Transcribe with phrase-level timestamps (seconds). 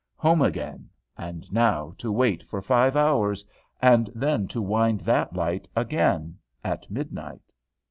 [0.15, 0.89] Home again!
[1.15, 3.45] And now to wait for five hours,
[3.83, 7.51] and then to wind that light again at midnight!